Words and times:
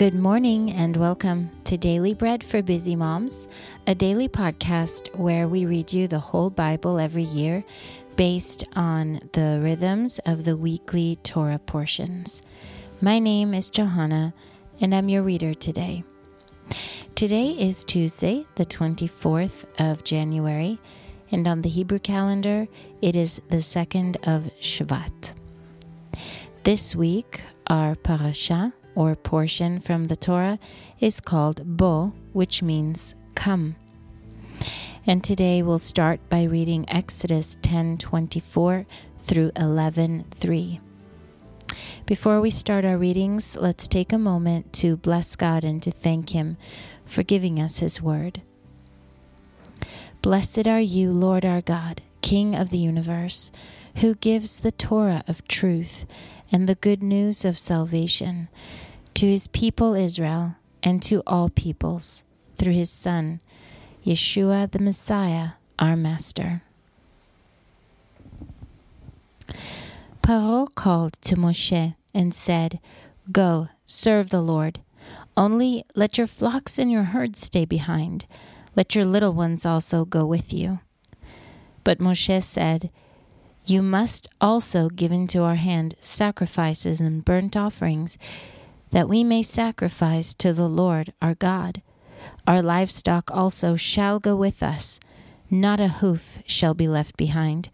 Good 0.00 0.14
morning 0.14 0.72
and 0.72 0.96
welcome 0.96 1.50
to 1.64 1.76
Daily 1.76 2.14
Bread 2.14 2.42
for 2.42 2.62
Busy 2.62 2.96
Moms, 2.96 3.48
a 3.86 3.94
daily 3.94 4.30
podcast 4.30 5.14
where 5.14 5.46
we 5.46 5.66
read 5.66 5.92
you 5.92 6.08
the 6.08 6.18
whole 6.18 6.48
Bible 6.48 6.98
every 6.98 7.24
year 7.24 7.62
based 8.16 8.64
on 8.74 9.20
the 9.34 9.60
rhythms 9.62 10.18
of 10.24 10.44
the 10.44 10.56
weekly 10.56 11.16
Torah 11.16 11.58
portions. 11.58 12.40
My 13.02 13.18
name 13.18 13.52
is 13.52 13.68
Johanna 13.68 14.32
and 14.80 14.94
I'm 14.94 15.10
your 15.10 15.22
reader 15.22 15.52
today. 15.52 16.02
Today 17.14 17.50
is 17.50 17.84
Tuesday, 17.84 18.46
the 18.54 18.64
24th 18.64 19.66
of 19.78 20.02
January, 20.02 20.78
and 21.30 21.46
on 21.46 21.60
the 21.60 21.68
Hebrew 21.68 21.98
calendar, 21.98 22.68
it 23.02 23.16
is 23.16 23.42
the 23.50 23.58
2nd 23.58 24.16
of 24.26 24.50
Shvat. 24.62 25.34
This 26.62 26.96
week, 26.96 27.42
our 27.66 27.96
parasha 27.96 28.72
or 28.94 29.14
portion 29.16 29.80
from 29.80 30.04
the 30.04 30.16
Torah 30.16 30.58
is 30.98 31.20
called 31.20 31.76
Bo, 31.76 32.12
which 32.32 32.62
means 32.62 33.14
come. 33.34 33.76
And 35.06 35.24
today 35.24 35.62
we'll 35.62 35.78
start 35.78 36.20
by 36.28 36.42
reading 36.44 36.84
Exodus 36.88 37.56
10:24 37.62 38.86
through 39.18 39.50
11:3. 39.56 40.80
Before 42.06 42.40
we 42.40 42.50
start 42.50 42.84
our 42.84 42.98
readings, 42.98 43.56
let's 43.56 43.88
take 43.88 44.12
a 44.12 44.18
moment 44.18 44.72
to 44.74 44.96
bless 44.96 45.36
God 45.36 45.64
and 45.64 45.82
to 45.82 45.90
thank 45.90 46.30
him 46.30 46.56
for 47.04 47.22
giving 47.22 47.60
us 47.60 47.78
his 47.78 48.02
word. 48.02 48.42
Blessed 50.20 50.66
are 50.66 50.80
you, 50.80 51.12
Lord 51.12 51.44
our 51.46 51.62
God, 51.62 52.02
King 52.20 52.54
of 52.54 52.70
the 52.70 52.78
universe, 52.78 53.50
who 53.96 54.14
gives 54.14 54.60
the 54.60 54.72
Torah 54.72 55.24
of 55.26 55.46
truth 55.48 56.06
and 56.52 56.68
the 56.68 56.74
good 56.74 57.02
news 57.02 57.44
of 57.44 57.58
salvation 57.58 58.48
to 59.14 59.26
his 59.26 59.48
people 59.48 59.94
Israel 59.94 60.56
and 60.82 61.02
to 61.02 61.22
all 61.26 61.48
peoples 61.48 62.24
through 62.56 62.72
his 62.72 62.90
Son, 62.90 63.40
Yeshua 64.04 64.70
the 64.70 64.78
Messiah, 64.78 65.50
our 65.78 65.96
Master. 65.96 66.62
Paro 70.22 70.72
called 70.74 71.14
to 71.22 71.36
Moshe 71.36 71.94
and 72.14 72.34
said, 72.34 72.78
Go, 73.32 73.68
serve 73.86 74.30
the 74.30 74.40
Lord. 74.40 74.80
Only 75.36 75.84
let 75.94 76.18
your 76.18 76.26
flocks 76.26 76.78
and 76.78 76.90
your 76.90 77.04
herds 77.04 77.40
stay 77.40 77.64
behind. 77.64 78.26
Let 78.76 78.94
your 78.94 79.04
little 79.04 79.32
ones 79.32 79.66
also 79.66 80.04
go 80.04 80.24
with 80.24 80.52
you. 80.52 80.80
But 81.82 81.98
Moshe 81.98 82.42
said, 82.42 82.90
You 83.70 83.82
must 83.82 84.26
also 84.40 84.88
give 84.88 85.12
into 85.12 85.42
our 85.42 85.54
hand 85.54 85.94
sacrifices 86.00 87.00
and 87.00 87.24
burnt 87.24 87.56
offerings 87.56 88.18
that 88.90 89.08
we 89.08 89.22
may 89.22 89.44
sacrifice 89.44 90.34
to 90.34 90.52
the 90.52 90.66
Lord 90.68 91.12
our 91.22 91.36
God. 91.36 91.80
Our 92.48 92.62
livestock 92.62 93.30
also 93.30 93.76
shall 93.76 94.18
go 94.18 94.34
with 94.34 94.60
us, 94.60 94.98
not 95.48 95.78
a 95.78 95.86
hoof 95.86 96.40
shall 96.46 96.74
be 96.74 96.88
left 96.88 97.16
behind. 97.16 97.70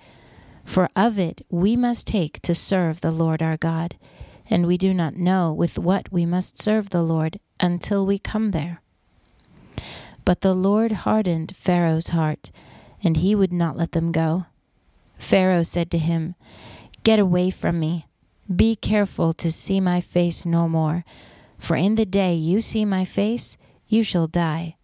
For 0.67 0.91
of 0.95 1.19
it 1.19 1.41
we 1.49 1.77
must 1.77 2.07
take 2.07 2.43
to 2.43 2.55
serve 2.55 3.01
the 3.01 3.11
Lord 3.11 3.41
our 3.41 3.57
God, 3.57 3.97
and 4.51 4.67
we 4.67 4.77
do 4.77 4.93
not 4.93 5.17
know 5.17 5.51
with 5.51 5.79
what 5.79 6.13
we 6.13 6.27
must 6.27 6.61
serve 6.61 6.91
the 6.91 7.03
Lord 7.03 7.41
until 7.59 8.05
we 8.05 8.19
come 8.19 8.51
there. 8.51 8.83
But 10.27 10.43
the 10.43 10.53
Lord 10.53 10.93
hardened 10.93 11.57
Pharaoh's 11.57 12.09
heart, 12.09 12.51
and 13.03 13.17
he 13.17 13.35
would 13.35 13.51
not 13.51 13.79
let 13.79 13.93
them 13.93 14.13
go. 14.13 14.45
Pharaoh 15.19 15.63
said 15.63 15.91
to 15.91 15.99
him, 15.99 16.35
Get 17.03 17.19
away 17.19 17.51
from 17.51 17.81
me. 17.81 18.07
Be 18.55 18.77
careful 18.77 19.33
to 19.35 19.51
see 19.51 19.81
my 19.81 20.01
face 20.01 20.47
no 20.47 20.69
more, 20.69 21.05
for 21.59 21.77
in 21.77 21.95
the 21.95 22.07
day 22.07 22.35
you 22.35 22.61
see 22.61 22.85
my 22.85 23.05
face, 23.05 23.57
you 23.89 24.03
shall 24.03 24.27
die. 24.27 24.77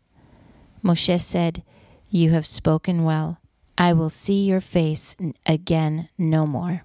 Moshe 0.82 1.20
said, 1.20 1.62
You 2.08 2.30
have 2.30 2.46
spoken 2.46 3.04
well. 3.04 3.38
I 3.78 3.92
will 3.92 4.10
see 4.10 4.44
your 4.44 4.60
face 4.60 5.16
again 5.46 6.08
no 6.18 6.46
more. 6.46 6.84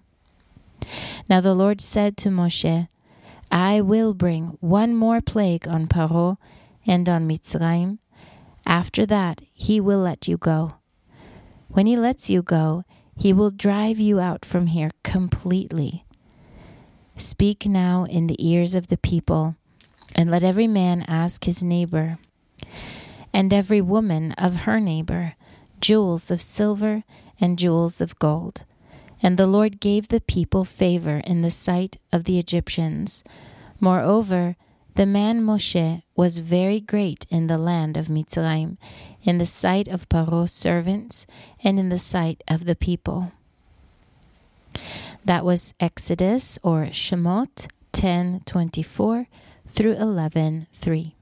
Now 1.30 1.42
the 1.42 1.56
Lord 1.56 1.82
said 1.82 2.16
to 2.18 2.30
Moshe, 2.30 2.88
I 3.52 3.82
will 3.82 4.14
bring 4.14 4.58
one 4.60 4.96
more 4.96 5.22
plague 5.22 5.68
on 5.68 5.88
Paro 5.88 6.38
and 6.86 7.08
on 7.08 7.28
Mitzrayim. 7.28 8.00
After 8.66 9.06
that, 9.06 9.42
he 9.54 9.80
will 9.80 10.00
let 10.00 10.28
you 10.28 10.38
go. 10.38 10.76
When 11.70 11.86
he 11.86 11.96
lets 11.96 12.30
you 12.30 12.42
go, 12.42 12.84
he 13.18 13.34
will 13.34 13.52
drive 13.52 14.00
you 14.00 14.20
out 14.20 14.46
from 14.46 14.68
here 14.68 14.92
completely. 15.04 16.06
Speak 17.18 17.66
now 17.66 18.06
in 18.06 18.28
the 18.28 18.48
ears 18.48 18.76
of 18.76 18.88
the 18.88 18.98
people, 18.98 19.56
and 20.16 20.30
let 20.30 20.44
every 20.44 20.68
man 20.68 21.04
ask 21.08 21.46
his 21.46 21.64
neighbor, 21.64 22.20
and 23.34 23.52
every 23.52 23.82
woman 23.82 24.34
of 24.34 24.56
her 24.56 24.80
neighbor, 24.80 25.34
jewels 25.82 26.30
of 26.30 26.42
silver 26.42 27.04
and 27.40 27.58
jewels 27.58 28.02
of 28.02 28.20
gold. 28.20 28.66
And 29.22 29.38
the 29.38 29.48
Lord 29.48 29.80
gave 29.80 30.08
the 30.08 30.22
people 30.22 30.64
favor 30.64 31.18
in 31.26 31.42
the 31.42 31.50
sight 31.50 31.98
of 32.14 32.26
the 32.26 32.38
Egyptians. 32.38 33.24
Moreover, 33.80 34.56
the 34.94 35.08
man 35.08 35.42
Moshe 35.42 36.04
was 36.16 36.40
very 36.40 36.80
great 36.80 37.26
in 37.30 37.48
the 37.48 37.58
land 37.58 37.98
of 37.98 38.08
Mitzrayim, 38.08 38.78
in 39.24 39.38
the 39.38 39.46
sight 39.46 39.88
of 39.88 40.10
Paro's 40.10 40.52
servants, 40.52 41.28
and 41.64 41.80
in 41.80 41.90
the 41.90 41.98
sight 41.98 42.44
of 42.48 42.66
the 42.66 42.76
people. 42.76 43.32
That 45.26 45.44
was 45.44 45.74
Exodus 45.80 46.60
or 46.64 46.86
Shemot 46.92 47.68
10:24 47.94 49.28
through 49.66 49.96
11:3. 49.96 51.16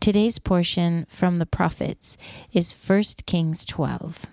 Today's 0.00 0.38
portion 0.38 1.06
from 1.08 1.36
the 1.36 1.46
prophets 1.46 2.16
is 2.52 2.72
1 2.72 3.24
Kings 3.26 3.64
12. 3.64 4.26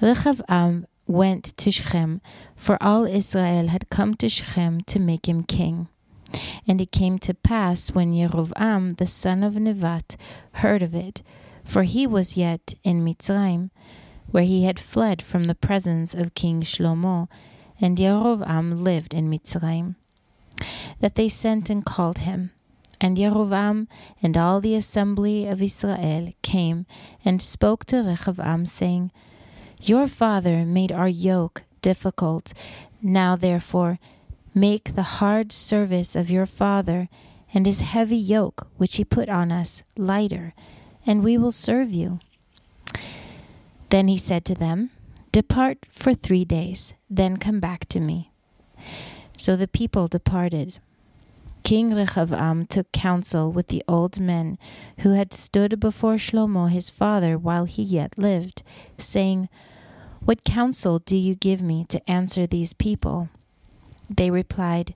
Rechavam 0.00 0.84
went 1.06 1.56
to 1.56 1.70
Shechem, 1.70 2.20
for 2.56 2.76
all 2.82 3.04
Israel 3.04 3.68
had 3.68 3.88
come 3.90 4.14
to 4.16 4.28
Shechem 4.28 4.80
to 4.82 4.98
make 4.98 5.28
him 5.28 5.44
king. 5.44 5.88
And 6.66 6.80
it 6.80 6.92
came 6.92 7.18
to 7.20 7.34
pass 7.34 7.90
when 7.90 8.12
Yerovam 8.12 8.96
the 8.96 9.06
son 9.06 9.42
of 9.42 9.54
Nevat 9.54 10.16
heard 10.54 10.82
of 10.82 10.94
it, 10.94 11.22
for 11.64 11.82
he 11.82 12.06
was 12.06 12.36
yet 12.36 12.74
in 12.82 13.04
Mitzrayim, 13.04 13.70
where 14.30 14.44
he 14.44 14.64
had 14.64 14.80
fled 14.80 15.22
from 15.22 15.44
the 15.44 15.54
presence 15.54 16.14
of 16.14 16.34
King 16.34 16.62
Shlomo, 16.62 17.28
and 17.80 17.98
Yerovam 17.98 18.82
lived 18.82 19.12
in 19.12 19.30
Mitzrayim. 19.30 19.96
That 21.00 21.16
they 21.16 21.28
sent 21.28 21.68
and 21.70 21.84
called 21.84 22.18
him. 22.18 22.52
And 23.00 23.18
Yerovam 23.18 23.88
and 24.22 24.36
all 24.36 24.60
the 24.60 24.76
assembly 24.76 25.48
of 25.48 25.60
Israel 25.60 26.32
came 26.42 26.86
and 27.24 27.42
spoke 27.42 27.84
to 27.86 27.96
Rechavam, 27.96 28.66
saying, 28.66 29.10
Your 29.80 30.06
father 30.06 30.64
made 30.64 30.92
our 30.92 31.08
yoke 31.08 31.64
difficult. 31.82 32.52
Now, 33.02 33.34
therefore, 33.34 33.98
make 34.54 34.94
the 34.94 35.02
hard 35.02 35.52
service 35.52 36.14
of 36.14 36.30
your 36.30 36.46
father 36.46 37.08
and 37.54 37.66
his 37.66 37.80
heavy 37.80 38.16
yoke 38.16 38.66
which 38.76 38.96
he 38.96 39.04
put 39.04 39.28
on 39.28 39.52
us 39.52 39.82
lighter, 39.96 40.54
and 41.06 41.22
we 41.22 41.36
will 41.36 41.52
serve 41.52 41.90
you. 41.90 42.18
Then 43.90 44.08
he 44.08 44.16
said 44.16 44.44
to 44.46 44.54
them, 44.54 44.90
Depart 45.32 45.86
for 45.90 46.14
three 46.14 46.44
days, 46.44 46.94
then 47.08 47.36
come 47.36 47.60
back 47.60 47.86
to 47.86 48.00
me. 48.00 48.30
So 49.36 49.56
the 49.56 49.68
people 49.68 50.08
departed. 50.08 50.78
King 51.62 51.92
Rechavam 51.92 52.68
took 52.68 52.90
counsel 52.92 53.52
with 53.52 53.68
the 53.68 53.84
old 53.86 54.18
men 54.18 54.58
who 54.98 55.12
had 55.12 55.32
stood 55.32 55.78
before 55.78 56.14
Shlomo 56.14 56.70
his 56.70 56.90
father 56.90 57.38
while 57.38 57.64
he 57.64 57.82
yet 57.82 58.18
lived, 58.18 58.62
saying, 58.98 59.48
What 60.24 60.44
counsel 60.44 60.98
do 60.98 61.16
you 61.16 61.34
give 61.34 61.62
me 61.62 61.84
to 61.88 62.10
answer 62.10 62.46
these 62.46 62.72
people? 62.72 63.28
They 64.16 64.30
replied, 64.30 64.94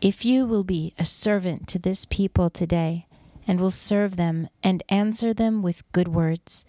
If 0.00 0.24
you 0.24 0.46
will 0.46 0.64
be 0.64 0.94
a 0.98 1.04
servant 1.04 1.66
to 1.68 1.78
this 1.78 2.04
people 2.04 2.50
today, 2.50 3.06
and 3.46 3.60
will 3.60 3.70
serve 3.70 4.16
them 4.16 4.48
and 4.62 4.82
answer 4.88 5.34
them 5.34 5.62
with 5.62 5.90
good 5.92 6.08
words, 6.08 6.64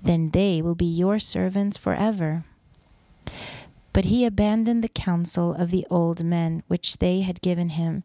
then 0.00 0.30
they 0.30 0.62
will 0.62 0.76
be 0.76 0.86
your 0.86 1.18
servants 1.18 1.76
forever. 1.76 2.44
But 3.92 4.04
he 4.04 4.24
abandoned 4.24 4.84
the 4.84 4.88
counsel 4.88 5.52
of 5.52 5.70
the 5.70 5.86
old 5.90 6.24
men 6.24 6.62
which 6.68 6.98
they 6.98 7.22
had 7.22 7.40
given 7.40 7.70
him, 7.70 8.04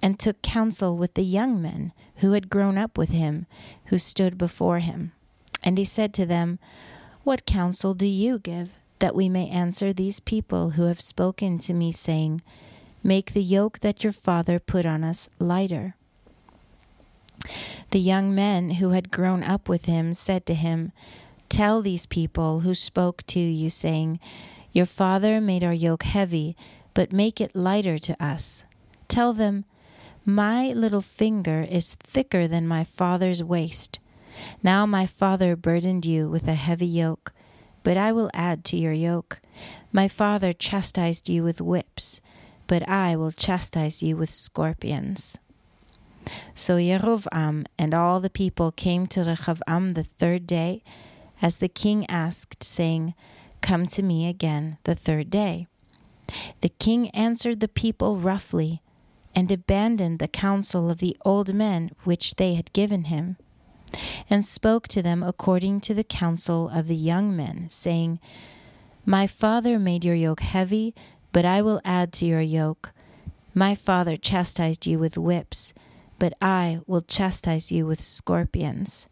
and 0.00 0.18
took 0.18 0.40
counsel 0.42 0.96
with 0.96 1.14
the 1.14 1.24
young 1.24 1.60
men 1.60 1.92
who 2.16 2.32
had 2.32 2.50
grown 2.50 2.78
up 2.78 2.96
with 2.96 3.08
him, 3.08 3.46
who 3.86 3.98
stood 3.98 4.38
before 4.38 4.78
him. 4.78 5.10
And 5.64 5.76
he 5.76 5.84
said 5.84 6.14
to 6.14 6.26
them, 6.26 6.60
What 7.24 7.46
counsel 7.46 7.94
do 7.94 8.06
you 8.06 8.38
give, 8.38 8.77
that 8.98 9.14
we 9.14 9.28
may 9.28 9.48
answer 9.48 9.92
these 9.92 10.20
people 10.20 10.70
who 10.70 10.84
have 10.84 11.00
spoken 11.00 11.58
to 11.58 11.74
me, 11.74 11.92
saying, 11.92 12.42
Make 13.02 13.32
the 13.32 13.42
yoke 13.42 13.80
that 13.80 14.02
your 14.02 14.12
father 14.12 14.58
put 14.58 14.84
on 14.84 15.04
us 15.04 15.28
lighter? 15.38 15.94
The 17.90 18.00
young 18.00 18.34
men 18.34 18.70
who 18.70 18.90
had 18.90 19.10
grown 19.10 19.42
up 19.42 19.68
with 19.68 19.86
him 19.86 20.12
said 20.14 20.44
to 20.46 20.54
him, 20.54 20.92
Tell 21.48 21.80
these 21.80 22.06
people 22.06 22.60
who 22.60 22.74
spoke 22.74 23.24
to 23.28 23.40
you, 23.40 23.70
saying, 23.70 24.20
Your 24.72 24.86
father 24.86 25.40
made 25.40 25.64
our 25.64 25.72
yoke 25.72 26.02
heavy, 26.02 26.56
but 26.92 27.12
make 27.12 27.40
it 27.40 27.56
lighter 27.56 27.98
to 27.98 28.22
us. 28.22 28.64
Tell 29.06 29.32
them, 29.32 29.64
My 30.24 30.68
little 30.72 31.00
finger 31.00 31.66
is 31.68 31.94
thicker 31.94 32.46
than 32.46 32.68
my 32.68 32.84
father's 32.84 33.42
waist. 33.42 33.98
Now 34.62 34.84
my 34.84 35.06
father 35.06 35.56
burdened 35.56 36.04
you 36.04 36.28
with 36.28 36.46
a 36.46 36.54
heavy 36.54 36.86
yoke, 36.86 37.32
but 37.82 37.96
I 37.96 38.12
will 38.12 38.30
add 38.34 38.64
to 38.66 38.76
your 38.76 38.92
yoke. 38.92 39.40
My 39.92 40.08
father 40.08 40.52
chastised 40.52 41.28
you 41.28 41.42
with 41.42 41.60
whips, 41.60 42.20
but 42.66 42.88
I 42.88 43.16
will 43.16 43.32
chastise 43.32 44.02
you 44.02 44.16
with 44.16 44.30
scorpions. 44.30 45.38
So 46.54 46.76
Yerovam 46.76 47.66
and 47.78 47.94
all 47.94 48.20
the 48.20 48.30
people 48.30 48.72
came 48.72 49.06
to 49.08 49.20
Rechavam 49.20 49.94
the 49.94 50.04
third 50.04 50.46
day, 50.46 50.82
as 51.40 51.58
the 51.58 51.68
king 51.68 52.04
asked, 52.10 52.62
saying, 52.62 53.14
Come 53.60 53.86
to 53.86 54.02
me 54.02 54.28
again 54.28 54.78
the 54.84 54.94
third 54.94 55.30
day. 55.30 55.66
The 56.60 56.68
king 56.68 57.10
answered 57.10 57.60
the 57.60 57.68
people 57.68 58.18
roughly, 58.18 58.82
and 59.34 59.50
abandoned 59.50 60.18
the 60.18 60.28
counsel 60.28 60.90
of 60.90 60.98
the 60.98 61.16
old 61.24 61.54
men 61.54 61.90
which 62.04 62.36
they 62.36 62.54
had 62.54 62.72
given 62.72 63.04
him, 63.04 63.36
and 64.28 64.44
spoke 64.44 64.88
to 64.88 65.02
them 65.02 65.22
according 65.22 65.80
to 65.80 65.94
the 65.94 66.04
counsel 66.04 66.68
of 66.68 66.88
the 66.88 66.96
young 66.96 67.36
men, 67.36 67.68
saying, 67.70 68.20
My 69.04 69.26
father 69.26 69.78
made 69.78 70.04
your 70.04 70.14
yoke 70.14 70.40
heavy, 70.40 70.94
but 71.32 71.44
I 71.44 71.62
will 71.62 71.80
add 71.84 72.12
to 72.14 72.26
your 72.26 72.40
yoke. 72.40 72.92
My 73.54 73.74
father 73.74 74.16
chastised 74.16 74.86
you 74.86 74.98
with 74.98 75.18
whips, 75.18 75.74
but 76.18 76.34
I 76.40 76.80
will 76.86 77.02
chastise 77.02 77.72
you 77.72 77.86
with 77.86 78.00
scorpions. 78.00 79.06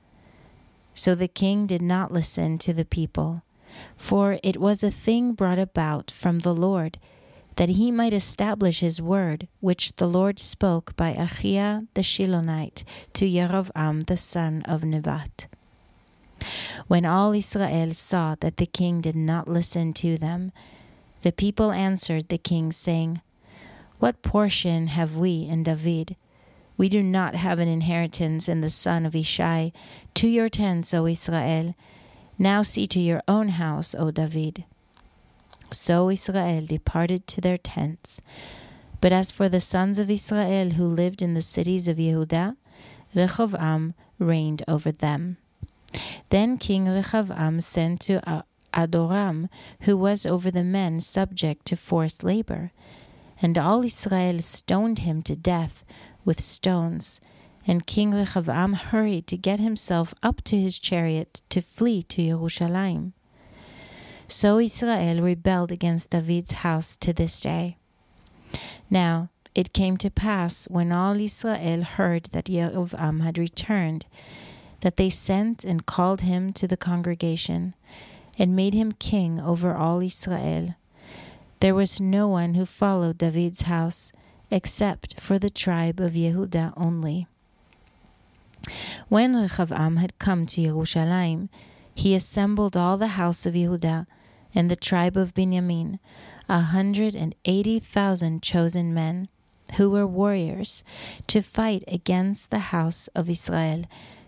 So 0.95 1.15
the 1.15 1.29
king 1.29 1.67
did 1.67 1.83
not 1.83 2.13
listen 2.13 2.59
to 2.59 2.73
the 2.73 2.85
people 2.85 3.43
for 3.97 4.39
it 4.43 4.59
was 4.59 4.83
a 4.83 4.91
thing 4.91 5.33
brought 5.33 5.59
about 5.59 6.11
from 6.11 6.41
the 6.41 6.55
Lord, 6.55 6.99
that 7.57 7.71
he 7.71 7.91
might 7.91 8.13
establish 8.13 8.81
his 8.81 9.01
word, 9.01 9.49
which 9.61 9.97
the 9.97 10.07
Lord 10.07 10.39
spoke 10.39 10.95
by 10.97 11.11
Ahijah 11.11 11.87
the 11.95 12.03
Shilonite 12.03 12.85
to 13.15 13.27
Yerovam 13.27 14.07
the 14.07 14.17
son 14.17 14.63
of 14.63 14.85
Nebat. 14.85 15.47
When 16.87 17.05
all 17.05 17.33
Israel 17.33 17.93
saw 17.95 18.37
that 18.41 18.59
the 18.59 18.67
king 18.67 19.01
did 19.01 19.17
not 19.17 19.49
listen 19.49 19.93
to 19.95 20.19
them, 20.19 20.53
the 21.23 21.33
people 21.33 21.73
answered 21.73 22.29
the 22.29 22.39
king, 22.39 22.73
saying, 22.73 23.21
What 23.99 24.23
portion 24.23 24.89
have 24.89 25.17
we 25.17 25.47
in 25.49 25.63
David? 25.63 26.15
We 26.77 26.91
do 26.91 27.03
not 27.03 27.35
have 27.35 27.59
an 27.59 27.69
inheritance 27.69 28.49
in 28.51 28.61
the 28.61 28.69
son 28.69 29.07
of 29.07 29.15
Ishai. 29.15 29.73
To 30.15 30.29
your 30.29 30.51
tents, 30.51 30.93
O 30.93 31.07
Israel, 31.07 31.75
now 32.39 32.63
see 32.63 32.87
to 32.89 33.01
your 33.01 33.23
own 33.27 33.49
house, 33.49 33.95
O 33.95 34.11
David. 34.11 34.65
So 35.71 36.11
Israel 36.11 36.65
departed 36.65 37.27
to 37.29 37.41
their 37.41 37.57
tents. 37.57 38.21
But 39.01 39.13
as 39.13 39.31
for 39.31 39.49
the 39.49 39.61
sons 39.61 39.99
of 39.99 40.11
Israel 40.11 40.71
who 40.71 40.85
lived 40.85 41.23
in 41.23 41.35
the 41.35 41.41
cities 41.41 41.89
of 41.89 41.99
Yehudah, 41.99 42.57
Rechovam 43.15 43.95
reigned 44.19 44.63
over 44.67 44.91
them. 44.91 45.37
Then 46.31 46.59
King 46.59 46.87
Rechovam 46.87 47.63
sent 47.63 48.01
to 48.03 48.45
Adoram, 48.75 49.49
who 49.83 49.97
was 49.97 50.27
over 50.27 50.51
the 50.51 50.65
men 50.65 51.01
subject 51.01 51.67
to 51.67 51.77
forced 51.77 52.25
labor, 52.25 52.73
and 53.41 53.57
all 53.59 53.85
Israel 53.85 54.41
stoned 54.41 55.01
him 55.01 55.23
to 55.23 55.37
death 55.37 55.85
with 56.25 56.41
stones 56.41 57.21
and 57.67 57.87
King 57.87 58.13
Rechavam 58.13 58.75
hurried 58.75 59.27
to 59.27 59.37
get 59.37 59.59
himself 59.59 60.15
up 60.23 60.43
to 60.45 60.57
his 60.59 60.79
chariot 60.79 61.41
to 61.49 61.61
flee 61.61 62.03
to 62.05 62.23
Jerusalem. 62.29 63.13
So 64.29 64.59
Israel 64.59 65.23
rebelled 65.23 65.71
against 65.71 66.11
David's 66.11 66.53
house 66.53 66.97
to 66.97 67.13
this 67.13 67.41
day. 67.41 67.77
Now 68.91 69.31
it 69.55 69.73
came 69.73 69.97
to 69.99 70.11
pass 70.11 70.69
when 70.69 70.93
all 70.93 71.19
Israel 71.19 71.83
heard 71.83 72.25
that 72.33 72.47
Yerovam 72.47 73.23
had 73.23 73.39
returned, 73.39 74.07
that 74.81 74.97
they 74.97 75.11
sent 75.11 75.65
and 75.65 75.87
called 75.87 76.21
him 76.23 76.53
to 76.55 76.67
the 76.69 76.77
congregation, 76.77 77.75
and 78.39 78.55
made 78.55 78.75
him 78.75 78.93
king 78.93 79.41
over 79.41 79.75
all 79.75 80.01
Israel. 80.03 80.75
There 81.61 81.75
was 81.75 82.01
no 82.01 82.29
one 82.29 82.55
who 82.55 82.67
followed 82.67 83.19
David's 83.19 83.63
house, 83.63 84.13
except 84.51 85.19
for 85.21 85.39
the 85.39 85.51
tribe 85.51 86.01
of 86.01 86.13
Yehudah 86.13 86.75
only. 86.77 87.27
When 89.09 89.35
Rechavam 89.35 89.99
had 89.99 90.19
come 90.19 90.45
to 90.47 90.63
Jerusalem, 90.63 91.49
he 91.97 92.15
assembled 92.15 92.77
all 92.77 92.99
the 92.99 93.17
house 93.17 93.47
of 93.47 93.55
Yehudah 93.55 94.07
and 94.55 94.71
the 94.71 94.77
tribe 94.77 95.17
of 95.17 95.33
Benjamin, 95.33 95.99
a 96.47 96.61
hundred 96.61 97.17
and 97.17 97.35
eighty 97.47 97.79
thousand 97.79 98.43
chosen 98.43 98.93
men, 98.93 99.29
who 99.77 99.89
were 99.89 100.07
warriors, 100.07 100.85
to 101.27 101.41
fight 101.41 101.83
against 101.89 102.51
the 102.51 102.71
house 102.71 103.09
of 103.15 103.31
Israel, 103.31 103.85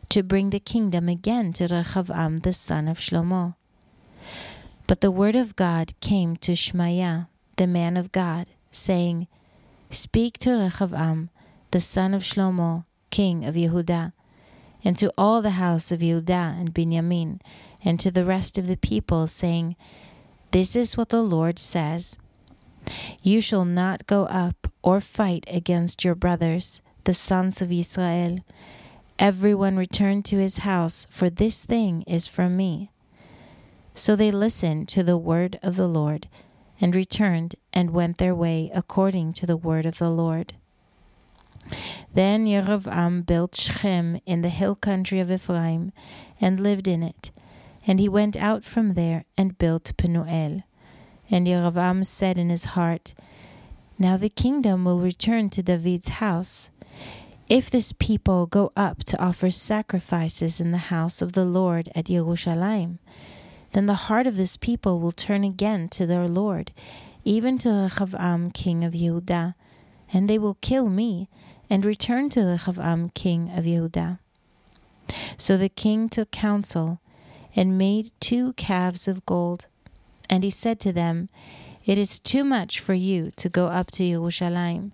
to 0.08 0.22
bring 0.22 0.48
the 0.48 0.58
kingdom 0.58 1.10
again 1.10 1.52
to 1.52 1.68
Rechavam 1.68 2.42
the 2.42 2.54
son 2.54 2.88
of 2.88 2.98
Shlomo. 2.98 3.54
But 4.86 5.02
the 5.02 5.10
word 5.10 5.36
of 5.36 5.54
God 5.54 5.92
came 6.00 6.36
to 6.38 6.54
Shemaiah, 6.54 7.28
the 7.56 7.66
man 7.66 7.98
of 7.98 8.12
God, 8.12 8.46
saying, 8.70 9.28
Speak 9.90 10.38
to 10.38 10.50
Rechavam, 10.50 11.28
the 11.70 11.80
son 11.80 12.14
of 12.14 12.22
Shlomo, 12.22 12.86
king 13.10 13.44
of 13.44 13.56
Yehudah, 13.56 14.14
and 14.88 14.96
to 14.96 15.12
all 15.18 15.42
the 15.42 15.60
house 15.60 15.92
of 15.92 16.00
Judah 16.00 16.56
and 16.58 16.72
Benjamin, 16.72 17.42
and 17.84 18.00
to 18.00 18.10
the 18.10 18.24
rest 18.24 18.56
of 18.56 18.66
the 18.66 18.78
people, 18.78 19.26
saying, 19.26 19.76
This 20.50 20.74
is 20.74 20.96
what 20.96 21.10
the 21.10 21.20
Lord 21.22 21.58
says 21.58 22.16
You 23.22 23.42
shall 23.42 23.66
not 23.66 24.06
go 24.06 24.22
up 24.24 24.66
or 24.82 24.98
fight 25.02 25.44
against 25.46 26.06
your 26.06 26.14
brothers, 26.14 26.80
the 27.04 27.12
sons 27.12 27.60
of 27.60 27.70
Israel. 27.70 28.38
Everyone 29.18 29.76
return 29.76 30.22
to 30.22 30.38
his 30.38 30.58
house, 30.64 31.06
for 31.10 31.28
this 31.28 31.66
thing 31.66 32.00
is 32.06 32.26
from 32.26 32.56
me. 32.56 32.90
So 33.92 34.16
they 34.16 34.30
listened 34.30 34.88
to 34.88 35.02
the 35.02 35.18
word 35.18 35.58
of 35.62 35.76
the 35.76 35.86
Lord, 35.86 36.28
and 36.80 36.96
returned 36.96 37.56
and 37.74 37.90
went 37.90 38.16
their 38.16 38.34
way 38.34 38.70
according 38.74 39.34
to 39.34 39.44
the 39.44 39.58
word 39.58 39.84
of 39.84 39.98
the 39.98 40.08
Lord. 40.08 40.54
Then 42.14 42.46
Yerovam 42.46 43.24
built 43.26 43.56
Shechem 43.56 44.20
in 44.26 44.42
the 44.42 44.48
hill 44.48 44.74
country 44.74 45.20
of 45.20 45.30
Ephraim, 45.30 45.92
and 46.40 46.60
lived 46.60 46.88
in 46.88 47.02
it. 47.02 47.30
And 47.86 48.00
he 48.00 48.08
went 48.08 48.36
out 48.36 48.64
from 48.64 48.94
there 48.94 49.24
and 49.36 49.58
built 49.58 49.92
Penuel. 49.96 50.62
And 51.30 51.46
Yerovam 51.46 52.04
said 52.04 52.38
in 52.38 52.50
his 52.50 52.64
heart, 52.64 53.14
Now 53.98 54.16
the 54.16 54.28
kingdom 54.28 54.84
will 54.84 55.00
return 55.00 55.50
to 55.50 55.62
David's 55.62 56.08
house. 56.08 56.70
If 57.48 57.70
this 57.70 57.92
people 57.92 58.46
go 58.46 58.72
up 58.76 59.04
to 59.04 59.18
offer 59.18 59.50
sacrifices 59.50 60.60
in 60.60 60.70
the 60.70 60.88
house 60.92 61.22
of 61.22 61.32
the 61.32 61.46
Lord 61.46 61.88
at 61.94 62.06
Jerusalem, 62.06 62.98
then 63.72 63.86
the 63.86 64.08
heart 64.08 64.26
of 64.26 64.36
this 64.36 64.56
people 64.56 65.00
will 65.00 65.12
turn 65.12 65.44
again 65.44 65.88
to 65.90 66.06
their 66.06 66.28
Lord, 66.28 66.72
even 67.24 67.58
to 67.58 67.68
Rechavam 67.68 68.52
king 68.52 68.84
of 68.84 68.92
Yehudah, 68.92 69.54
and 70.12 70.28
they 70.28 70.38
will 70.38 70.58
kill 70.60 70.88
me 70.88 71.28
and 71.70 71.84
returned 71.84 72.32
to 72.32 72.40
Rechavam 72.40 73.12
king 73.14 73.50
of 73.50 73.64
Yehudah. 73.64 74.18
So 75.36 75.56
the 75.56 75.68
king 75.68 76.08
took 76.08 76.30
counsel 76.30 77.00
and 77.54 77.78
made 77.78 78.10
two 78.20 78.52
calves 78.54 79.08
of 79.08 79.24
gold. 79.26 79.66
And 80.30 80.44
he 80.44 80.50
said 80.50 80.80
to 80.80 80.92
them, 80.92 81.28
It 81.84 81.98
is 81.98 82.18
too 82.18 82.44
much 82.44 82.80
for 82.80 82.94
you 82.94 83.30
to 83.36 83.48
go 83.48 83.66
up 83.66 83.90
to 83.92 84.08
Jerusalem. 84.08 84.92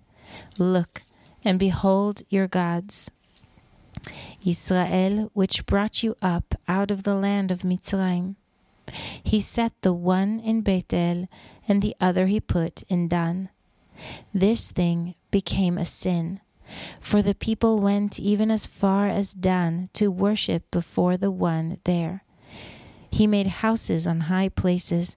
Look 0.57 1.03
and 1.43 1.59
behold 1.59 2.23
your 2.29 2.47
gods. 2.47 3.11
Israel, 4.45 5.31
which 5.33 5.65
brought 5.65 6.03
you 6.03 6.15
up 6.21 6.55
out 6.67 6.91
of 6.91 7.03
the 7.03 7.15
land 7.15 7.51
of 7.51 7.59
Mitzrayim. 7.59 8.35
He 9.23 9.41
set 9.41 9.73
the 9.81 9.93
one 9.93 10.39
in 10.39 10.61
Bethel, 10.61 11.27
and 11.67 11.81
the 11.81 11.95
other 11.99 12.27
he 12.27 12.39
put 12.39 12.83
in 12.83 13.07
Dan. 13.07 13.49
This 14.33 14.69
thing 14.69 15.15
became 15.31 15.77
a 15.77 15.85
sin 15.85 16.39
for 16.99 17.21
the 17.21 17.35
people 17.35 17.79
went 17.79 18.19
even 18.19 18.51
as 18.51 18.65
far 18.67 19.07
as 19.07 19.33
Dan 19.33 19.87
to 19.93 20.09
worship 20.09 20.69
before 20.71 21.17
the 21.17 21.31
one 21.31 21.79
there. 21.83 22.23
He 23.09 23.27
made 23.27 23.47
houses 23.47 24.07
on 24.07 24.21
high 24.21 24.49
places 24.49 25.15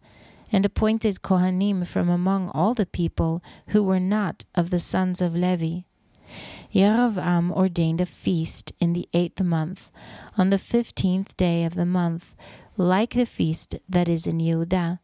and 0.52 0.64
appointed 0.64 1.22
Kohanim 1.22 1.86
from 1.86 2.08
among 2.08 2.48
all 2.50 2.74
the 2.74 2.86
people 2.86 3.42
who 3.68 3.82
were 3.82 4.00
not 4.00 4.44
of 4.54 4.70
the 4.70 4.78
sons 4.78 5.20
of 5.20 5.34
Levi. 5.34 5.80
Yerovam 6.72 7.50
ordained 7.50 8.00
a 8.00 8.06
feast 8.06 8.72
in 8.78 8.92
the 8.92 9.08
eighth 9.14 9.42
month, 9.42 9.90
on 10.36 10.50
the 10.50 10.58
fifteenth 10.58 11.36
day 11.36 11.64
of 11.64 11.74
the 11.74 11.86
month, 11.86 12.36
like 12.76 13.14
the 13.14 13.26
feast 13.26 13.76
that 13.88 14.08
is 14.08 14.26
in 14.26 14.38
Yehudah. 14.38 15.00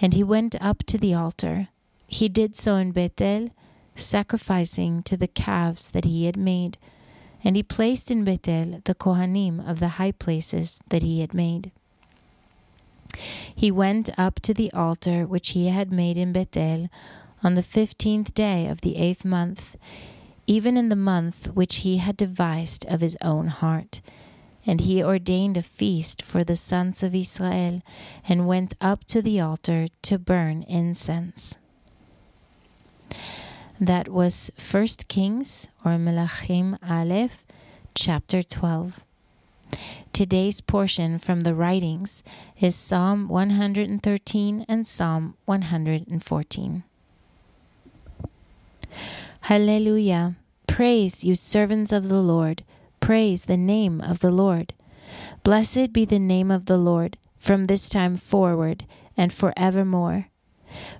And 0.00 0.14
he 0.14 0.22
went 0.22 0.54
up 0.60 0.84
to 0.86 0.98
the 0.98 1.14
altar. 1.14 1.68
He 2.06 2.28
did 2.28 2.56
so 2.56 2.76
in 2.76 2.92
Bethel 2.92 3.50
sacrificing 3.94 5.02
to 5.02 5.16
the 5.16 5.28
calves 5.28 5.90
that 5.90 6.04
he 6.04 6.26
had 6.26 6.36
made. 6.36 6.78
And 7.44 7.56
he 7.56 7.62
placed 7.62 8.10
in 8.10 8.24
Bethel 8.24 8.80
the 8.84 8.94
Kohanim 8.94 9.68
of 9.68 9.80
the 9.80 9.88
high 9.98 10.12
places 10.12 10.82
that 10.88 11.02
he 11.02 11.20
had 11.20 11.34
made. 11.34 11.70
He 13.54 13.70
went 13.70 14.10
up 14.16 14.40
to 14.40 14.54
the 14.54 14.72
altar 14.72 15.26
which 15.26 15.50
he 15.50 15.68
had 15.68 15.92
made 15.92 16.16
in 16.16 16.32
Bethel 16.32 16.88
on 17.42 17.54
the 17.54 17.62
fifteenth 17.62 18.32
day 18.32 18.66
of 18.66 18.80
the 18.80 18.96
eighth 18.96 19.24
month, 19.24 19.76
even 20.46 20.76
in 20.76 20.88
the 20.88 20.96
month 20.96 21.48
which 21.54 21.76
he 21.76 21.98
had 21.98 22.16
devised 22.16 22.86
of 22.86 23.00
his 23.00 23.16
own 23.20 23.48
heart. 23.48 24.00
And 24.64 24.80
he 24.82 25.02
ordained 25.02 25.56
a 25.56 25.62
feast 25.62 26.22
for 26.22 26.44
the 26.44 26.54
sons 26.54 27.02
of 27.02 27.16
Israel, 27.16 27.82
and 28.28 28.46
went 28.46 28.74
up 28.80 29.04
to 29.06 29.20
the 29.20 29.40
altar 29.40 29.88
to 30.02 30.18
burn 30.18 30.62
incense. 30.62 31.56
That 33.82 34.08
was 34.08 34.52
1 34.70 34.86
Kings 35.08 35.66
or 35.84 35.98
Melachim 35.98 36.78
Aleph, 36.88 37.44
chapter 37.96 38.40
12. 38.40 39.02
Today's 40.12 40.60
portion 40.60 41.18
from 41.18 41.40
the 41.40 41.52
writings 41.52 42.22
is 42.60 42.76
Psalm 42.76 43.26
113 43.26 44.66
and 44.68 44.86
Psalm 44.86 45.34
114. 45.46 46.84
Hallelujah! 49.40 50.36
Praise 50.68 51.24
you, 51.24 51.34
servants 51.34 51.90
of 51.90 52.08
the 52.08 52.22
Lord. 52.22 52.62
Praise 53.00 53.46
the 53.46 53.56
name 53.56 54.00
of 54.00 54.20
the 54.20 54.30
Lord. 54.30 54.74
Blessed 55.42 55.92
be 55.92 56.04
the 56.04 56.20
name 56.20 56.52
of 56.52 56.66
the 56.66 56.78
Lord 56.78 57.18
from 57.36 57.64
this 57.64 57.88
time 57.88 58.14
forward 58.14 58.86
and 59.16 59.32
forevermore. 59.32 60.28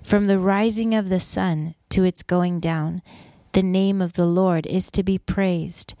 From 0.03 0.25
the 0.25 0.37
rising 0.37 0.93
of 0.93 1.07
the 1.07 1.21
sun 1.21 1.75
to 1.93 2.03
its 2.03 2.23
going 2.23 2.59
down, 2.59 3.03
the 3.51 3.61
name 3.61 4.01
of 4.01 4.13
the 4.13 4.25
Lord 4.25 4.65
is 4.65 4.89
to 4.89 5.03
be 5.03 5.19
praised. 5.19 5.93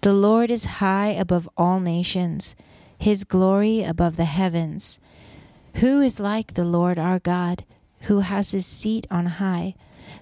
The 0.00 0.14
Lord 0.14 0.50
is 0.50 0.80
high 0.80 1.08
above 1.08 1.46
all 1.54 1.80
nations, 1.80 2.56
his 2.98 3.24
glory 3.24 3.82
above 3.82 4.16
the 4.16 4.24
heavens. 4.24 5.00
Who 5.74 6.00
is 6.00 6.18
like 6.18 6.54
the 6.54 6.64
Lord 6.64 6.98
our 6.98 7.18
God, 7.18 7.64
who 8.02 8.20
has 8.20 8.52
his 8.52 8.64
seat 8.64 9.06
on 9.10 9.26
high, 9.26 9.74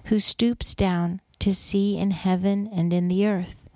who 0.05 0.19
stoops 0.19 0.75
down 0.75 1.21
to 1.39 1.53
see 1.53 1.97
in 1.97 2.11
heaven 2.11 2.69
and 2.73 2.91
in 2.91 3.07
the 3.07 3.25
earth? 3.25 3.69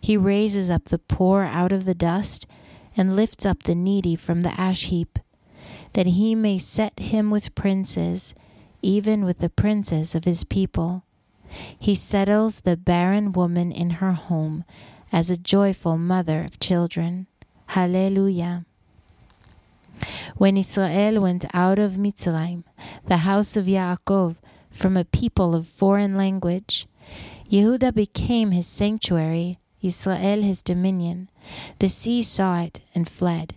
He 0.00 0.16
raises 0.16 0.70
up 0.70 0.84
the 0.86 0.98
poor 0.98 1.42
out 1.42 1.72
of 1.72 1.84
the 1.84 1.94
dust 1.94 2.46
and 2.96 3.14
lifts 3.14 3.44
up 3.44 3.64
the 3.64 3.74
needy 3.74 4.16
from 4.16 4.40
the 4.40 4.58
ash 4.58 4.86
heap, 4.86 5.18
that 5.92 6.06
he 6.06 6.34
may 6.34 6.56
set 6.56 6.98
him 6.98 7.30
with 7.30 7.54
princes, 7.54 8.34
even 8.82 9.24
with 9.24 9.38
the 9.38 9.48
princes 9.48 10.14
of 10.14 10.24
his 10.24 10.44
people. 10.44 11.04
He 11.78 11.94
settles 11.94 12.60
the 12.60 12.76
barren 12.76 13.32
woman 13.32 13.72
in 13.72 13.90
her 14.02 14.12
home 14.12 14.64
as 15.12 15.30
a 15.30 15.36
joyful 15.36 15.98
mother 15.98 16.42
of 16.42 16.60
children. 16.60 17.26
Hallelujah. 17.66 18.64
When 20.36 20.56
Israel 20.56 21.20
went 21.20 21.44
out 21.54 21.78
of 21.78 21.92
Mitzrayim, 21.92 22.64
the 23.06 23.18
house 23.18 23.56
of 23.56 23.66
Yaakov, 23.66 24.36
from 24.70 24.96
a 24.96 25.04
people 25.04 25.54
of 25.54 25.66
foreign 25.66 26.16
language, 26.16 26.86
Yehuda 27.50 27.94
became 27.94 28.50
his 28.50 28.66
sanctuary, 28.66 29.58
Israel 29.82 30.42
his 30.42 30.62
dominion. 30.62 31.28
The 31.78 31.88
sea 31.88 32.22
saw 32.22 32.62
it 32.62 32.80
and 32.94 33.08
fled. 33.08 33.56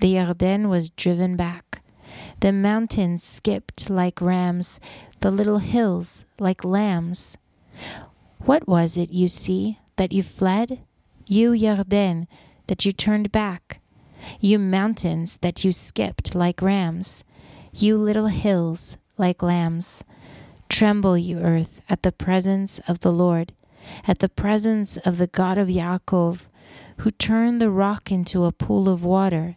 The 0.00 0.14
Yarden 0.14 0.68
was 0.68 0.90
driven 0.90 1.36
back. 1.36 1.82
The 2.40 2.52
mountains 2.52 3.24
skipped 3.24 3.90
like 3.90 4.20
rams, 4.20 4.78
the 5.20 5.30
little 5.30 5.58
hills 5.58 6.24
like 6.38 6.64
lambs. 6.64 7.36
What 8.44 8.68
was 8.68 8.96
it, 8.96 9.10
you 9.10 9.26
see, 9.26 9.78
that 9.96 10.12
you 10.12 10.22
fled? 10.22 10.80
You 11.26 11.50
Yarden, 11.50 12.28
that 12.68 12.86
you 12.86 12.92
turned 12.92 13.32
back. 13.32 13.80
You 14.40 14.58
mountains, 14.58 15.38
that 15.38 15.64
you 15.64 15.72
skipped 15.72 16.34
like 16.34 16.62
rams. 16.62 17.24
You 17.72 17.98
little 17.98 18.28
hills 18.28 18.96
like 19.16 19.42
lambs. 19.42 20.04
Tremble, 20.68 21.18
you 21.18 21.40
earth, 21.40 21.82
at 21.88 22.02
the 22.02 22.12
presence 22.12 22.78
of 22.86 23.00
the 23.00 23.12
Lord, 23.12 23.52
at 24.06 24.20
the 24.20 24.28
presence 24.28 24.96
of 24.98 25.18
the 25.18 25.26
God 25.26 25.58
of 25.58 25.68
Yaakov, 25.68 26.46
who 26.98 27.10
turned 27.10 27.60
the 27.60 27.70
rock 27.70 28.12
into 28.12 28.44
a 28.44 28.52
pool 28.52 28.88
of 28.88 29.04
water, 29.04 29.56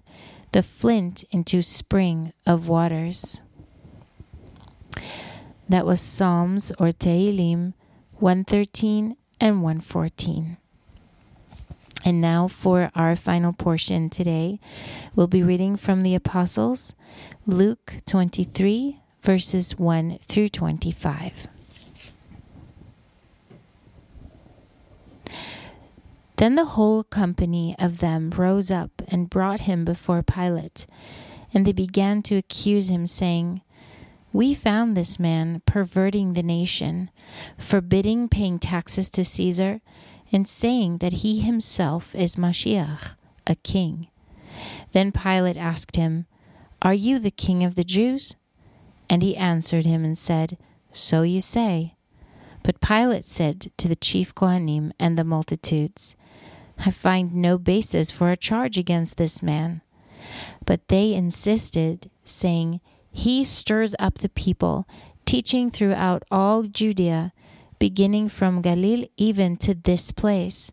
the 0.52 0.64
flint 0.64 1.24
into 1.32 1.62
spring 1.62 2.34
of 2.46 2.68
waters. 2.68 3.42
That 5.70 5.86
was 5.86 6.02
Psalms 6.02 6.72
or 6.78 6.90
Tehillim 6.90 7.74
113 8.20 9.16
and 9.40 9.64
114. 9.64 10.58
And 12.04 12.20
now 12.20 12.48
for 12.48 12.92
our 12.96 13.16
final 13.16 13.54
portion 13.54 14.10
today, 14.10 14.60
we'll 15.16 15.28
be 15.28 15.44
reading 15.44 15.76
from 15.76 16.04
the 16.04 16.16
Apostles, 16.16 16.96
Luke 17.46 17.96
23, 18.06 19.00
verses 19.22 19.78
1 19.78 20.18
through 20.28 20.50
25. 20.50 21.48
Then 26.42 26.56
the 26.56 26.74
whole 26.74 27.04
company 27.04 27.76
of 27.78 28.00
them 28.00 28.32
rose 28.32 28.72
up 28.72 29.04
and 29.08 29.30
brought 29.30 29.60
him 29.60 29.86
before 29.86 30.24
Pilate, 30.24 30.88
and 31.54 31.68
they 31.68 31.72
began 31.72 32.24
to 32.24 32.36
accuse 32.36 32.90
him, 32.90 33.06
saying, 33.06 33.62
We 34.34 34.56
found 34.56 34.98
this 34.98 35.20
man 35.20 35.62
perverting 35.68 36.34
the 36.34 36.42
nation, 36.42 37.12
forbidding 37.60 38.28
paying 38.28 38.58
taxes 38.58 39.08
to 39.12 39.24
Caesar, 39.24 39.82
and 40.32 40.48
saying 40.48 40.98
that 40.98 41.22
he 41.22 41.42
himself 41.42 42.16
is 42.16 42.38
Mashiach, 42.38 43.14
a 43.46 43.54
king. 43.54 44.08
Then 44.94 45.12
Pilate 45.12 45.58
asked 45.58 45.96
him, 45.96 46.26
Are 46.82 46.96
you 46.96 47.20
the 47.20 47.30
king 47.30 47.64
of 47.64 47.76
the 47.76 47.84
Jews? 47.84 48.36
And 49.08 49.22
he 49.22 49.38
answered 49.38 49.86
him 49.86 50.04
and 50.04 50.18
said, 50.18 50.58
So 50.92 51.22
you 51.22 51.40
say. 51.40 51.94
But 52.64 52.82
Pilate 52.82 53.26
said 53.26 53.72
to 53.78 53.88
the 53.88 53.96
chief 53.96 54.34
Kohanim 54.34 54.92
and 55.00 55.20
the 55.20 55.24
multitudes, 55.24 56.16
I 56.84 56.90
find 56.90 57.36
no 57.36 57.60
basis 57.60 58.10
for 58.10 58.32
a 58.32 58.38
charge 58.38 58.76
against 58.76 59.18
this 59.18 59.44
man. 59.44 59.82
But 60.66 60.88
they 60.88 61.14
insisted, 61.14 62.10
saying, 62.26 62.82
He 63.12 63.44
stirs 63.44 63.94
up 64.00 64.20
the 64.20 64.30
people, 64.30 64.88
teaching 65.26 65.70
throughout 65.70 66.24
all 66.32 66.64
Judea, 66.64 67.34
beginning 67.78 68.30
from 68.30 68.64
Galilee 68.64 69.10
even 69.16 69.58
to 69.58 69.76
this 69.76 70.12
place. 70.12 70.72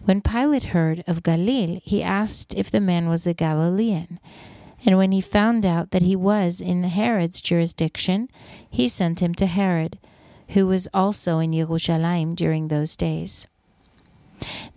When 0.00 0.22
Pilate 0.22 0.74
heard 0.74 1.04
of 1.06 1.22
Galilee, 1.22 1.80
he 1.84 2.02
asked 2.02 2.52
if 2.54 2.70
the 2.70 2.80
man 2.80 3.08
was 3.08 3.26
a 3.26 3.34
Galilean. 3.34 4.18
And 4.84 4.98
when 4.98 5.12
he 5.12 5.20
found 5.20 5.64
out 5.64 5.92
that 5.92 6.02
he 6.02 6.16
was 6.16 6.60
in 6.60 6.82
Herod's 6.82 7.40
jurisdiction, 7.40 8.28
he 8.68 8.88
sent 8.88 9.20
him 9.20 9.34
to 9.36 9.46
Herod, 9.46 9.98
who 10.50 10.66
was 10.66 10.88
also 10.92 11.38
in 11.38 11.52
Jerusalem 11.52 12.34
during 12.34 12.68
those 12.68 12.96
days. 12.96 13.46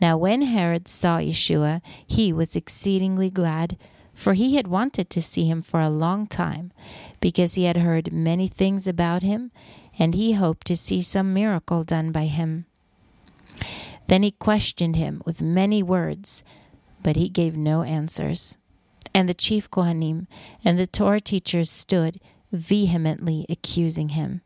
Now, 0.01 0.17
when 0.17 0.43
Herod 0.43 0.87
saw 0.87 1.17
Yeshua, 1.17 1.81
he 2.05 2.31
was 2.31 2.55
exceedingly 2.55 3.29
glad, 3.29 3.77
for 4.13 4.33
he 4.33 4.55
had 4.55 4.67
wanted 4.67 5.09
to 5.09 5.21
see 5.21 5.45
him 5.45 5.61
for 5.61 5.79
a 5.79 5.89
long 5.89 6.27
time, 6.27 6.71
because 7.19 7.53
he 7.55 7.65
had 7.65 7.77
heard 7.77 8.13
many 8.13 8.47
things 8.47 8.87
about 8.87 9.23
him, 9.23 9.51
and 9.97 10.13
he 10.13 10.33
hoped 10.33 10.65
to 10.67 10.77
see 10.77 11.01
some 11.01 11.33
miracle 11.33 11.83
done 11.83 12.11
by 12.11 12.25
him. 12.25 12.65
Then 14.07 14.23
he 14.23 14.31
questioned 14.31 14.95
him 14.95 15.21
with 15.25 15.41
many 15.41 15.83
words, 15.83 16.43
but 17.03 17.15
he 17.15 17.29
gave 17.29 17.55
no 17.55 17.83
answers. 17.83 18.57
And 19.13 19.27
the 19.27 19.33
chief 19.33 19.69
Kohanim 19.69 20.27
and 20.63 20.77
the 20.79 20.87
Torah 20.87 21.19
teachers 21.19 21.69
stood 21.69 22.19
vehemently 22.51 23.45
accusing 23.49 24.09
him. 24.09 24.41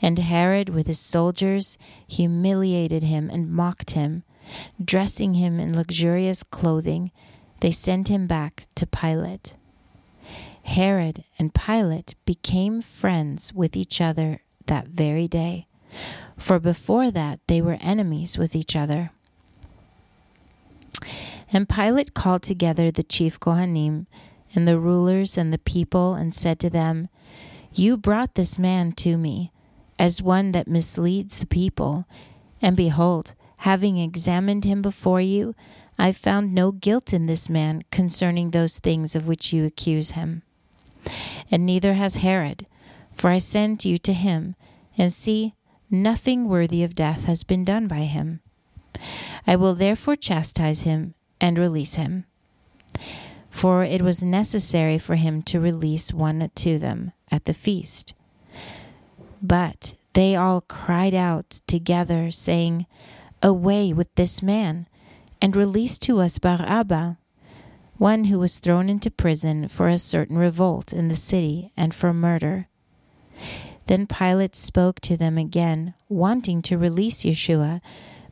And 0.00 0.18
Herod, 0.18 0.68
with 0.68 0.86
his 0.86 1.00
soldiers, 1.00 1.76
humiliated 2.06 3.02
him 3.02 3.28
and 3.30 3.50
mocked 3.50 3.92
him. 3.92 4.22
Dressing 4.82 5.34
him 5.34 5.58
in 5.58 5.76
luxurious 5.76 6.42
clothing, 6.42 7.10
they 7.60 7.70
sent 7.70 8.08
him 8.08 8.26
back 8.26 8.66
to 8.74 8.86
Pilate. 8.86 9.56
Herod 10.64 11.24
and 11.38 11.54
Pilate 11.54 12.14
became 12.24 12.80
friends 12.80 13.52
with 13.52 13.76
each 13.76 14.00
other 14.00 14.40
that 14.66 14.88
very 14.88 15.28
day, 15.28 15.66
for 16.36 16.58
before 16.58 17.10
that 17.10 17.40
they 17.46 17.62
were 17.62 17.78
enemies 17.80 18.36
with 18.36 18.56
each 18.56 18.74
other. 18.74 19.10
And 21.52 21.68
Pilate 21.68 22.14
called 22.14 22.42
together 22.42 22.90
the 22.90 23.04
chief 23.04 23.38
Kohanim 23.38 24.06
and 24.54 24.66
the 24.66 24.78
rulers 24.78 25.38
and 25.38 25.52
the 25.52 25.58
people 25.58 26.14
and 26.14 26.34
said 26.34 26.58
to 26.60 26.70
them, 26.70 27.08
You 27.72 27.96
brought 27.96 28.34
this 28.34 28.58
man 28.58 28.92
to 28.92 29.16
me 29.16 29.52
as 29.98 30.20
one 30.20 30.52
that 30.52 30.68
misleads 30.68 31.38
the 31.38 31.46
people, 31.46 32.06
and 32.60 32.76
behold, 32.76 33.34
having 33.58 33.98
examined 33.98 34.64
him 34.64 34.82
before 34.82 35.20
you, 35.20 35.54
I 35.98 36.12
found 36.12 36.54
no 36.54 36.72
guilt 36.72 37.12
in 37.12 37.26
this 37.26 37.48
man 37.48 37.82
concerning 37.90 38.50
those 38.50 38.78
things 38.78 39.16
of 39.16 39.26
which 39.26 39.52
you 39.52 39.64
accuse 39.64 40.10
him. 40.12 40.42
And 41.50 41.64
neither 41.64 41.94
has 41.94 42.16
Herod, 42.16 42.66
for 43.12 43.30
I 43.30 43.38
sent 43.38 43.84
you 43.84 43.96
to 43.98 44.12
him, 44.12 44.56
and 44.98 45.12
see, 45.12 45.54
nothing 45.90 46.48
worthy 46.48 46.82
of 46.82 46.94
death 46.94 47.24
has 47.24 47.44
been 47.44 47.64
done 47.64 47.86
by 47.86 48.00
him. 48.00 48.40
I 49.46 49.56
will 49.56 49.74
therefore 49.74 50.16
chastise 50.16 50.80
him 50.80 51.14
and 51.40 51.58
release 51.58 51.94
him. 51.94 52.24
For 53.50 53.84
it 53.84 54.02
was 54.02 54.22
necessary 54.22 54.98
for 54.98 55.14
him 55.14 55.40
to 55.42 55.60
release 55.60 56.12
one 56.12 56.50
to 56.54 56.78
them 56.78 57.12
at 57.30 57.46
the 57.46 57.54
feast. 57.54 58.12
But 59.40 59.94
they 60.12 60.34
all 60.34 60.62
cried 60.62 61.14
out 61.14 61.60
together, 61.66 62.30
saying, 62.30 62.86
Away 63.46 63.92
with 63.92 64.12
this 64.16 64.42
man, 64.42 64.88
and 65.40 65.54
release 65.54 66.00
to 66.00 66.18
us 66.18 66.36
Barabbas, 66.36 67.14
one 67.96 68.24
who 68.24 68.40
was 68.40 68.58
thrown 68.58 68.90
into 68.90 69.08
prison 69.08 69.68
for 69.68 69.86
a 69.86 69.98
certain 69.98 70.36
revolt 70.36 70.92
in 70.92 71.06
the 71.06 71.14
city 71.14 71.70
and 71.76 71.94
for 71.94 72.12
murder. 72.12 72.66
Then 73.86 74.08
Pilate 74.08 74.56
spoke 74.56 74.98
to 75.02 75.16
them 75.16 75.38
again, 75.38 75.94
wanting 76.08 76.60
to 76.62 76.76
release 76.76 77.22
Yeshua, 77.22 77.80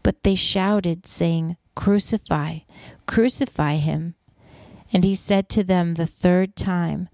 but 0.02 0.24
they 0.24 0.34
shouted, 0.34 1.06
saying, 1.06 1.58
Crucify, 1.76 2.58
crucify 3.06 3.76
him. 3.76 4.16
And 4.92 5.04
he 5.04 5.14
said 5.14 5.48
to 5.50 5.62
them 5.62 5.94
the 5.94 6.06
third 6.06 6.56
time, 6.56 7.08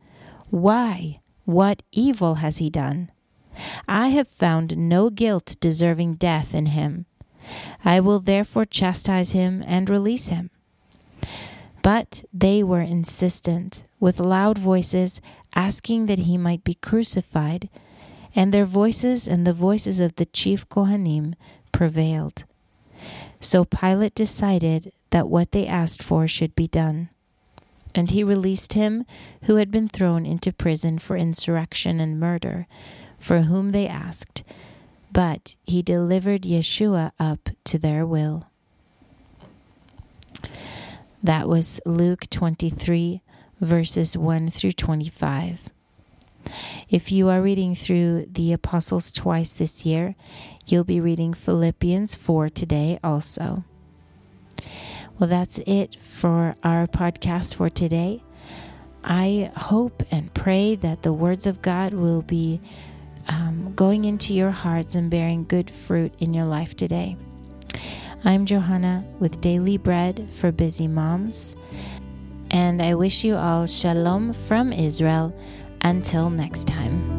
Why? 0.49 1.21
What 1.45 1.83
evil 1.93 2.37
has 2.37 2.57
he 2.57 2.71
done? 2.71 3.11
I 3.87 4.09
have 4.09 4.29
found 4.29 4.79
no 4.79 5.11
guilt 5.11 5.57
deserving 5.61 6.15
death 6.15 6.55
in 6.55 6.65
him. 6.65 7.05
I 7.85 8.01
will 8.01 8.21
therefore 8.21 8.65
chastise 8.65 9.31
him 9.31 9.63
and 9.67 9.89
release 9.89 10.29
him. 10.29 10.51
But 11.83 12.25
they 12.33 12.63
were 12.63 12.81
insistent, 12.83 13.83
with 13.99 14.21
loud 14.21 14.59
voices, 14.59 15.21
asking 15.55 16.07
that 16.07 16.21
he 16.21 16.37
might 16.37 16.63
be 16.63 16.75
crucified, 16.75 17.69
and 18.35 18.53
their 18.53 18.65
voices 18.65 19.27
and 19.27 19.47
the 19.47 19.53
voices 19.53 19.99
of 19.99 20.17
the 20.17 20.27
chief 20.27 20.69
Kohanim 20.69 21.35
prevailed. 21.73 22.45
So 23.41 23.65
Pilate 23.65 24.15
decided 24.15 24.93
that 25.11 25.29
what 25.29 25.53
they 25.53 25.67
asked 25.67 26.03
for 26.03 26.29
should 26.29 26.55
be 26.55 26.69
done. 26.69 27.09
And 27.95 28.11
he 28.11 28.23
released 28.23 28.75
him 28.75 29.05
who 29.45 29.57
had 29.57 29.71
been 29.71 29.89
thrown 29.89 30.25
into 30.25 30.53
prison 30.53 30.99
for 30.99 31.17
insurrection 31.17 31.99
and 31.99 32.21
murder, 32.21 32.67
for 33.19 33.43
whom 33.43 33.71
they 33.71 33.89
asked, 33.89 34.45
but 35.13 35.57
he 35.65 35.83
delivered 35.83 36.43
Yeshua 36.43 37.13
up 37.19 37.49
to 37.65 37.79
their 37.79 38.07
will. 38.07 38.47
That 41.23 41.49
was 41.49 41.81
Luke 41.85 42.31
23, 42.31 43.23
verses 43.61 44.17
1 44.17 44.49
through 44.51 44.73
25. 44.73 45.69
If 46.89 47.13
you 47.13 47.29
are 47.29 47.43
reading 47.43 47.75
through 47.75 48.27
the 48.33 48.53
Apostles 48.53 49.13
twice 49.13 49.53
this 49.53 49.85
year, 49.85 50.15
you'll 50.67 50.85
be 50.85 51.01
reading 51.01 51.35
Philippians 51.35 52.15
4 52.15 52.49
today 52.49 52.99
also. 53.05 53.65
Well, 55.19 55.29
that's 55.29 55.59
it 55.67 55.97
for 56.01 56.57
our 56.65 56.87
podcast 56.87 57.55
for 57.55 57.69
today. 57.69 58.23
I 59.05 59.51
hope 59.57 60.03
and 60.11 60.33
pray 60.33 60.75
that 60.77 61.03
the 61.03 61.13
words 61.13 61.47
of 61.47 61.63
God 61.63 61.93
will 61.93 62.23
be 62.23 62.61
um, 63.29 63.73
going 63.75 64.05
into 64.05 64.35
your 64.35 64.51
hearts 64.51 64.95
and 64.95 65.11
bearing 65.11 65.45
good 65.45 65.71
fruit 65.71 66.13
in 66.19 66.35
your 66.35 66.47
life 66.47 66.77
today. 66.77 67.17
I'm 68.25 68.47
Johanna 68.47 69.05
with 69.19 69.41
Daily 69.41 69.79
Bread 69.79 70.29
for 70.31 70.53
Busy 70.53 70.87
Moms, 70.87 71.57
and 72.51 72.83
I 72.83 72.95
wish 72.95 73.25
you 73.25 73.37
all 73.37 73.67
shalom 73.67 74.33
from 74.33 74.73
Israel. 74.73 75.35
Until 75.83 76.29
next 76.29 76.67
time. 76.67 77.10